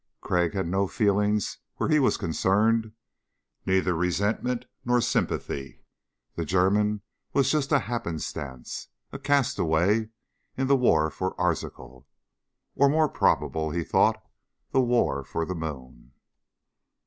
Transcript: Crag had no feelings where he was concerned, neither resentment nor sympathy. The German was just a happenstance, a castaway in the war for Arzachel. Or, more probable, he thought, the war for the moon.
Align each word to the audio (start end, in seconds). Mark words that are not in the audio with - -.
Crag 0.19 0.55
had 0.55 0.65
no 0.65 0.87
feelings 0.87 1.59
where 1.75 1.87
he 1.89 1.99
was 1.99 2.17
concerned, 2.17 2.93
neither 3.67 3.95
resentment 3.95 4.65
nor 4.83 4.99
sympathy. 4.99 5.83
The 6.33 6.43
German 6.43 7.03
was 7.33 7.51
just 7.51 7.71
a 7.71 7.77
happenstance, 7.77 8.87
a 9.11 9.19
castaway 9.19 10.09
in 10.57 10.65
the 10.65 10.75
war 10.75 11.11
for 11.11 11.39
Arzachel. 11.39 12.07
Or, 12.73 12.89
more 12.89 13.09
probable, 13.09 13.69
he 13.69 13.83
thought, 13.83 14.19
the 14.71 14.81
war 14.81 15.23
for 15.23 15.45
the 15.45 15.53
moon. 15.53 16.13